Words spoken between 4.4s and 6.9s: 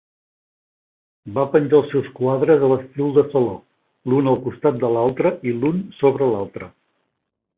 costat de l'altre i l'un sobre l'altre.